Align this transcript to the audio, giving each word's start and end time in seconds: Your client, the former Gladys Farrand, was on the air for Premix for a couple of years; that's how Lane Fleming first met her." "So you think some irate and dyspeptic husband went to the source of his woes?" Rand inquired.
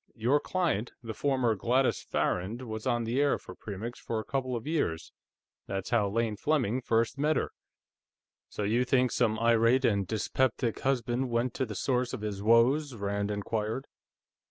Your 0.15 0.39
client, 0.39 0.93
the 1.03 1.13
former 1.13 1.53
Gladys 1.53 2.01
Farrand, 2.01 2.63
was 2.63 2.87
on 2.87 3.03
the 3.03 3.21
air 3.21 3.37
for 3.37 3.53
Premix 3.53 3.99
for 3.99 4.17
a 4.19 4.23
couple 4.23 4.55
of 4.55 4.65
years; 4.65 5.11
that's 5.67 5.91
how 5.91 6.09
Lane 6.09 6.35
Fleming 6.37 6.81
first 6.81 7.19
met 7.19 7.35
her." 7.35 7.51
"So 8.49 8.63
you 8.63 8.83
think 8.83 9.11
some 9.11 9.37
irate 9.37 9.85
and 9.85 10.07
dyspeptic 10.07 10.79
husband 10.79 11.29
went 11.29 11.53
to 11.53 11.67
the 11.67 11.75
source 11.75 12.13
of 12.13 12.21
his 12.21 12.41
woes?" 12.41 12.95
Rand 12.95 13.29
inquired. 13.29 13.85